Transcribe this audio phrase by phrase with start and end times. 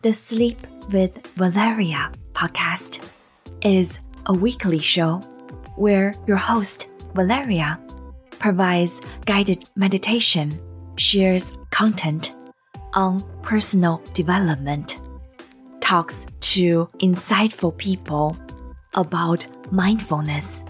[0.00, 3.04] The Sleep with Valeria podcast
[3.62, 5.16] is a weekly show
[5.74, 7.80] where your host, Valeria,
[8.38, 10.52] provides guided meditation,
[10.94, 12.32] shares content
[12.94, 15.00] on personal development,
[15.80, 18.36] talks to insightful people
[18.94, 20.62] about mindfulness,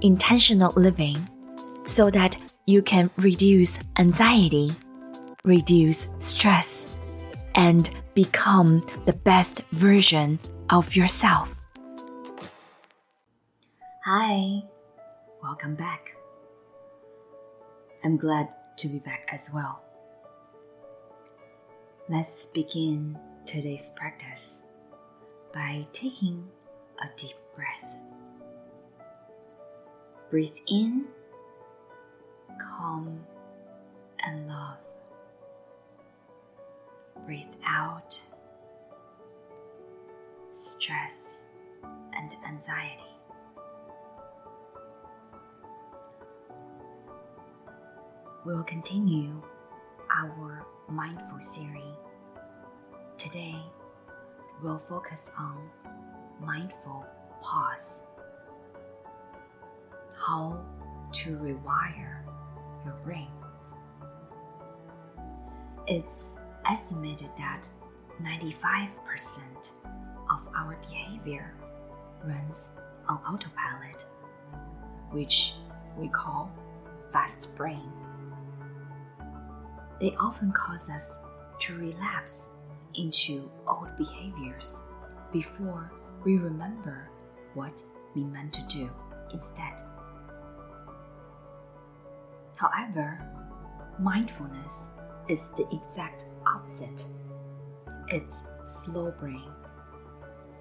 [0.00, 1.16] intentional living,
[1.86, 2.36] so that
[2.66, 4.72] you can reduce anxiety,
[5.44, 6.98] reduce stress,
[7.54, 11.54] and become the best version of yourself.
[14.06, 14.62] Hi,
[15.42, 16.16] welcome back.
[18.02, 18.48] I'm glad
[18.78, 19.82] to be back as well.
[22.08, 24.62] Let's begin today's practice
[25.52, 26.48] by taking
[27.02, 27.96] a deep breath.
[30.30, 31.04] Breathe in,
[32.58, 33.20] calm,
[34.20, 34.85] and love.
[37.24, 38.20] Breathe out,
[40.52, 41.42] stress
[42.16, 43.02] and anxiety.
[48.44, 49.42] We will continue
[50.10, 51.82] our mindful series.
[53.18, 53.56] Today,
[54.62, 55.68] we'll focus on
[56.40, 57.04] mindful
[57.42, 58.00] pause.
[60.16, 60.60] How
[61.12, 62.22] to rewire
[62.84, 63.30] your brain.
[65.88, 66.34] It's
[66.68, 67.68] estimated that
[68.22, 69.70] 95%
[70.30, 71.54] of our behavior
[72.24, 72.72] runs
[73.08, 74.04] on autopilot,
[75.10, 75.52] which
[75.96, 76.50] we call
[77.12, 77.92] fast brain.
[80.00, 81.20] They often cause us
[81.60, 82.48] to relapse
[82.94, 84.82] into old behaviors
[85.32, 85.92] before
[86.24, 87.10] we remember
[87.54, 87.80] what
[88.14, 88.90] we meant to do
[89.32, 89.80] instead.
[92.56, 93.20] However,
[93.98, 94.90] mindfulness
[95.28, 96.26] is the exact
[96.56, 97.04] opposite.
[98.08, 99.50] It's slow brain.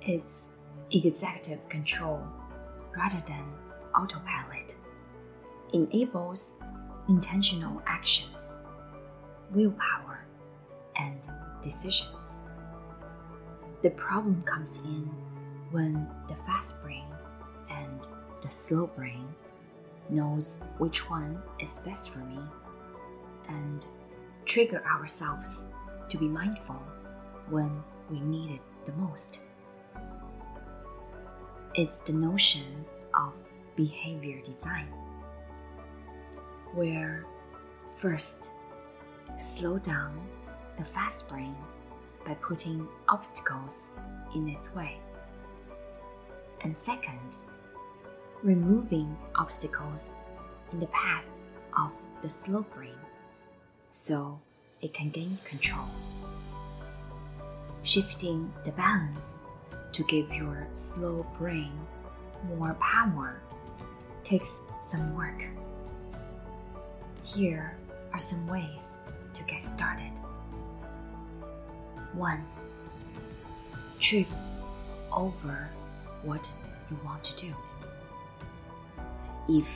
[0.01, 0.47] It's
[0.91, 2.21] executive control
[2.95, 3.45] rather than
[3.97, 4.75] autopilot.
[5.73, 6.55] Enables
[7.07, 8.57] intentional actions,
[9.51, 10.25] willpower,
[10.97, 11.27] and
[11.61, 12.41] decisions.
[13.81, 15.09] The problem comes in
[15.71, 17.07] when the fast brain
[17.69, 18.07] and
[18.41, 19.27] the slow brain
[20.09, 22.39] knows which one is best for me
[23.49, 23.85] and
[24.45, 25.69] trigger ourselves
[26.09, 26.81] to be mindful
[27.49, 29.41] when we need it the most.
[31.73, 33.33] It's the notion of
[33.75, 34.87] behavior design,
[36.73, 37.25] where
[37.95, 38.51] first,
[39.37, 40.19] slow down
[40.77, 41.55] the fast brain
[42.25, 43.89] by putting obstacles
[44.33, 44.97] in its way,
[46.61, 47.37] and second,
[48.43, 50.11] removing obstacles
[50.71, 51.25] in the path
[51.77, 52.95] of the slow brain
[53.89, 54.39] so
[54.81, 55.87] it can gain control.
[57.83, 59.39] Shifting the balance
[59.91, 61.71] to give your slow brain
[62.57, 63.41] more power
[64.23, 65.43] takes some work.
[67.23, 67.77] Here
[68.13, 68.97] are some ways
[69.33, 70.19] to get started.
[72.13, 72.45] 1.
[73.99, 74.27] Trip
[75.11, 75.69] over
[76.23, 76.51] what
[76.89, 77.53] you want to do.
[79.47, 79.67] If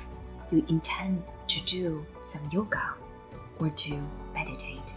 [0.52, 2.94] you intend to do some yoga
[3.60, 4.02] or to
[4.34, 4.94] meditate,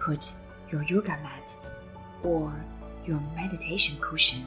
[0.00, 0.32] put
[0.70, 1.54] your yoga mat
[2.22, 2.54] or
[3.06, 4.46] your meditation cushion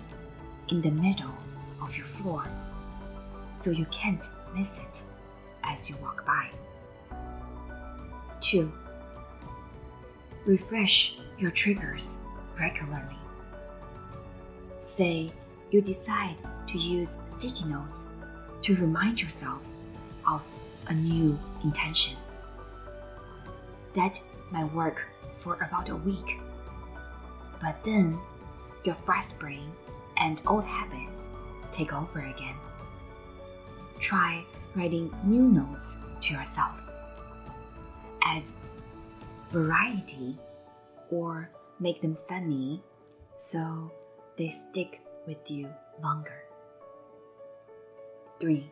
[0.69, 1.35] in the middle
[1.81, 2.45] of your floor
[3.53, 4.25] so you can't
[4.55, 5.03] miss it
[5.63, 6.49] as you walk by.
[8.41, 8.71] 2.
[10.45, 12.25] Refresh your triggers
[12.59, 13.17] regularly.
[14.79, 15.31] Say
[15.71, 16.37] you decide
[16.67, 18.07] to use sticky notes
[18.61, 19.61] to remind yourself
[20.25, 20.41] of
[20.87, 22.17] a new intention.
[23.99, 24.17] That
[24.49, 25.01] might work
[25.33, 26.39] for about a week.
[27.59, 28.17] But then
[28.85, 29.73] your fast brain
[30.15, 31.27] and old habits
[31.73, 32.55] take over again.
[33.99, 36.79] Try writing new notes to yourself.
[38.23, 38.49] Add
[39.51, 40.37] variety
[41.11, 41.49] or
[41.81, 42.81] make them funny
[43.35, 43.91] so
[44.37, 45.67] they stick with you
[46.01, 46.45] longer.
[48.39, 48.71] 3.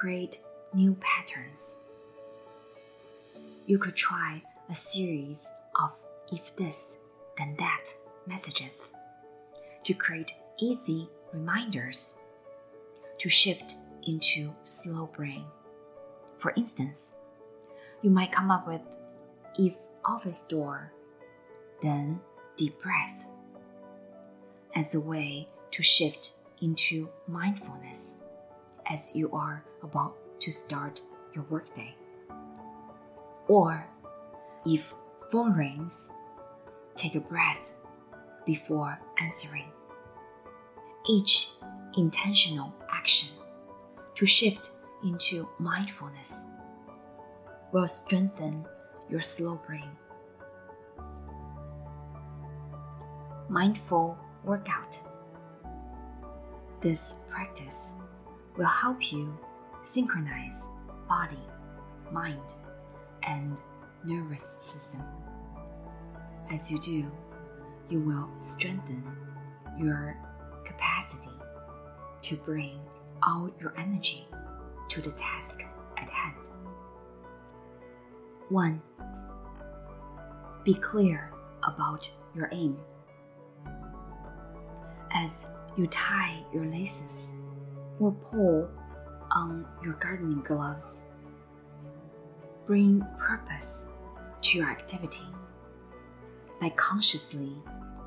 [0.00, 0.38] Create
[0.72, 1.76] new patterns.
[3.66, 5.50] You could try a series
[5.80, 5.92] of
[6.32, 6.98] if this,
[7.38, 7.84] then that
[8.26, 8.92] messages
[9.84, 12.18] to create easy reminders
[13.18, 13.76] to shift
[14.06, 15.44] into slow brain.
[16.38, 17.14] For instance,
[18.02, 18.80] you might come up with
[19.58, 19.74] if
[20.04, 20.92] office door,
[21.82, 22.20] then
[22.56, 23.26] deep breath
[24.74, 28.16] as a way to shift into mindfulness
[28.86, 31.00] as you are about to start
[31.34, 31.94] your workday.
[33.52, 33.86] Or
[34.64, 34.94] if
[35.30, 36.10] phone rings,
[36.96, 37.70] take a breath
[38.46, 39.70] before answering.
[41.06, 41.50] Each
[41.98, 43.28] intentional action
[44.14, 44.70] to shift
[45.04, 46.46] into mindfulness
[47.74, 48.64] will strengthen
[49.10, 49.90] your slow brain.
[53.50, 54.98] Mindful workout.
[56.80, 57.92] This practice
[58.56, 59.38] will help you
[59.82, 60.68] synchronize
[61.06, 61.44] body,
[62.10, 62.54] mind,
[63.26, 63.62] and
[64.04, 65.02] nervous system.
[66.50, 67.10] As you do,
[67.88, 69.02] you will strengthen
[69.78, 70.16] your
[70.64, 71.30] capacity
[72.22, 72.80] to bring
[73.22, 74.26] all your energy
[74.88, 75.64] to the task
[75.96, 76.48] at hand.
[78.48, 78.82] 1.
[80.64, 81.32] Be clear
[81.64, 82.76] about your aim.
[85.12, 87.32] As you tie your laces
[87.98, 88.68] or pull
[89.30, 91.02] on your gardening gloves,
[92.72, 93.84] bring purpose
[94.40, 95.26] to your activity
[96.58, 97.52] by consciously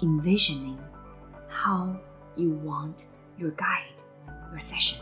[0.01, 0.79] envisioning
[1.47, 1.95] how
[2.35, 4.01] you want your guide,
[4.49, 4.97] your session.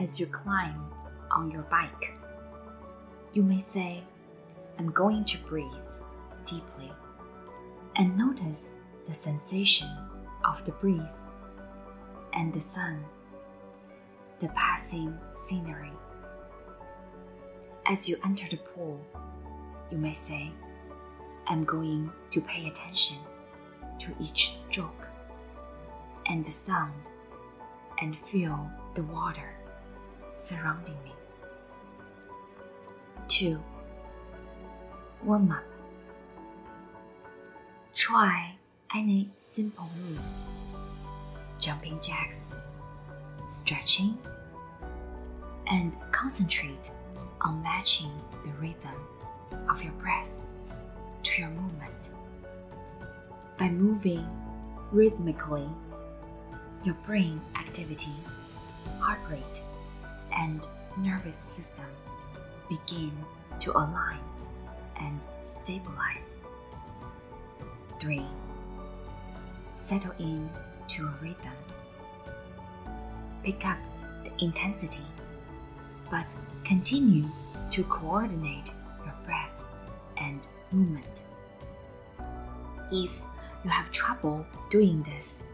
[0.00, 0.90] As you climb
[1.30, 2.10] on your bike,
[3.32, 4.02] you may say,
[4.76, 5.70] I'm going to breathe
[6.44, 6.90] deeply
[7.94, 8.74] and notice
[9.06, 9.96] the sensation
[10.44, 11.28] of the breeze
[12.32, 13.04] and the sun,
[14.40, 15.92] the passing scenery.
[17.90, 19.00] As you enter the pool,
[19.90, 20.52] you may say,
[21.46, 23.16] I'm going to pay attention
[23.98, 25.08] to each stroke
[26.26, 27.08] and the sound
[28.02, 29.54] and feel the water
[30.34, 31.12] surrounding me.
[33.28, 33.58] 2.
[35.24, 35.64] Warm up.
[37.94, 38.54] Try
[38.94, 40.50] any simple moves
[41.58, 42.54] jumping jacks,
[43.48, 44.18] stretching,
[45.70, 46.90] and concentrate
[47.40, 48.10] on matching
[48.44, 48.94] the rhythm
[49.70, 50.30] of your breath
[51.22, 52.10] to your movement.
[53.58, 54.26] By moving
[54.92, 55.68] rhythmically,
[56.84, 58.14] your brain activity,
[58.98, 59.62] heart rate,
[60.32, 60.66] and
[60.98, 61.86] nervous system
[62.68, 63.12] begin
[63.60, 64.20] to align
[65.00, 66.38] and stabilize.
[68.00, 68.24] 3.
[69.76, 70.48] Settle in
[70.88, 71.56] to a rhythm.
[73.42, 73.78] Pick up
[74.24, 75.06] the intensity,
[76.10, 77.24] but continue
[77.70, 78.70] to coordinate
[79.04, 79.64] your breath
[80.16, 81.22] and movement.
[82.90, 83.20] If
[83.64, 85.44] you have trouble doing this,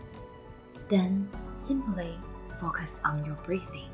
[0.88, 2.14] then simply
[2.60, 3.88] focus on your breathing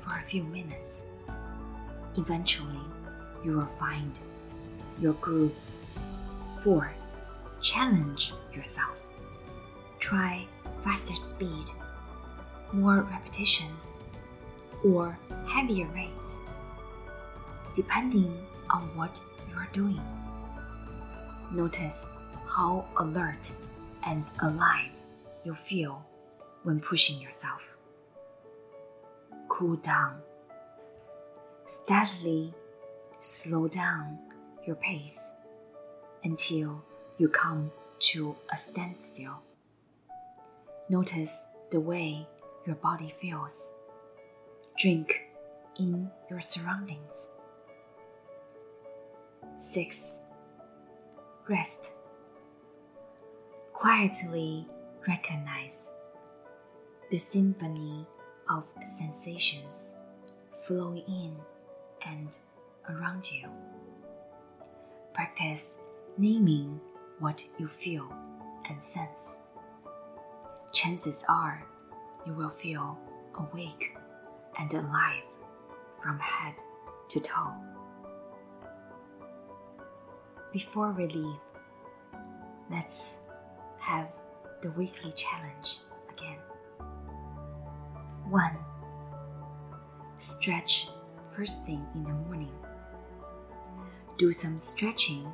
[0.00, 1.06] for a few minutes.
[2.16, 2.80] Eventually,
[3.44, 4.18] you will find
[5.00, 5.54] your groove.
[6.62, 6.92] 4.
[7.60, 8.96] Challenge yourself.
[9.98, 10.46] Try
[10.82, 11.64] faster speed,
[12.72, 13.98] more repetitions,
[14.84, 16.40] or heavier rates,
[17.74, 18.36] depending
[18.70, 20.00] on what you are doing.
[21.52, 22.10] Notice
[22.46, 23.50] how alert
[24.06, 24.90] and alive
[25.44, 26.04] you feel
[26.62, 27.62] when pushing yourself.
[29.48, 30.20] Cool down.
[31.66, 32.52] Steadily
[33.20, 34.18] slow down
[34.66, 35.30] your pace
[36.24, 36.82] until
[37.18, 37.70] you come
[38.00, 39.40] to a standstill.
[40.88, 42.26] Notice the way
[42.66, 43.72] your body feels.
[44.76, 45.20] Drink
[45.78, 47.28] in your surroundings.
[49.56, 50.18] 6.
[51.48, 51.92] Rest.
[53.72, 54.66] Quietly
[55.06, 55.92] recognize
[57.10, 58.04] the symphony
[58.50, 59.92] of sensations
[60.62, 61.36] flowing in
[62.08, 62.36] and
[62.90, 63.48] around you.
[65.12, 65.78] Practice
[66.18, 66.80] naming
[67.20, 68.12] what you feel
[68.68, 69.36] and sense.
[70.72, 71.64] Chances are
[72.26, 72.98] you will feel
[73.38, 73.96] awake
[74.58, 75.22] and alive
[76.02, 76.54] from head
[77.08, 77.52] to toe.
[80.52, 81.40] Before we leave,
[82.70, 83.18] let's
[83.78, 84.08] have
[84.62, 85.78] the weekly challenge
[86.10, 86.38] again.
[88.28, 88.56] 1.
[90.18, 90.88] Stretch
[91.32, 92.52] first thing in the morning.
[94.16, 95.26] Do some stretching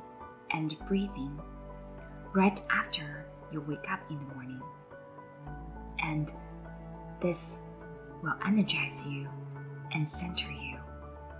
[0.51, 1.39] and breathing
[2.33, 4.61] right after you wake up in the morning.
[6.03, 6.31] And
[7.19, 7.59] this
[8.21, 9.27] will energize you
[9.93, 10.77] and center you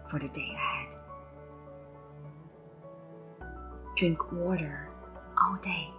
[0.07, 0.95] for the day ahead.
[3.95, 4.89] Drink water
[5.41, 5.89] all day.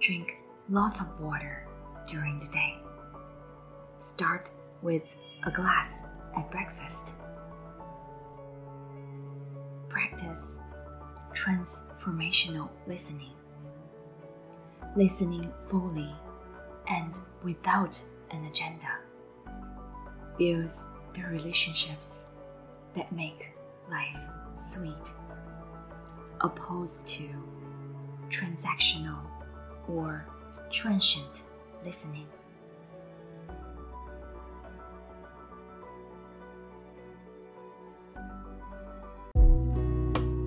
[0.00, 0.36] Drink
[0.68, 1.66] lots of water
[2.08, 2.78] during the day.
[3.98, 5.02] Start with
[5.44, 6.02] a glass
[6.36, 7.14] at breakfast.
[9.88, 10.58] Practice
[11.34, 13.32] transformational listening.
[14.96, 16.12] Listening fully
[16.88, 19.01] and without an agenda
[20.38, 22.26] builds the relationships
[22.94, 23.52] that make
[23.90, 24.16] life
[24.58, 25.12] sweet.
[26.42, 27.24] opposed to
[28.28, 29.20] transactional
[29.88, 30.26] or
[30.70, 31.42] transient
[31.84, 32.26] listening.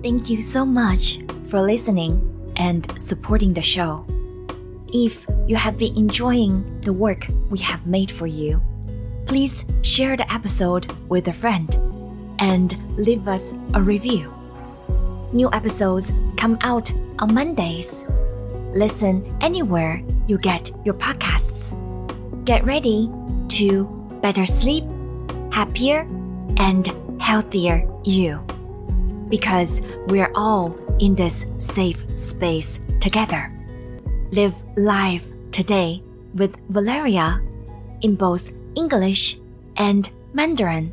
[0.02, 2.20] Thank you so much for listening
[2.56, 4.06] and supporting the show.
[4.92, 8.62] If you have been enjoying the work we have made for you,
[9.26, 11.74] please share the episode with a friend
[12.38, 14.32] and leave us a review.
[15.32, 18.04] New episodes come out on Mondays.
[18.72, 21.74] Listen anywhere you get your podcasts.
[22.44, 23.10] Get ready
[23.48, 23.84] to
[24.22, 24.84] better sleep,
[25.52, 26.06] happier,
[26.58, 26.86] and
[27.20, 28.38] healthier you.
[29.28, 33.52] Because we're all in this safe space together.
[34.30, 36.02] Live life today
[36.34, 37.40] with Valeria
[38.02, 39.38] in both English
[39.76, 40.92] and Mandarin.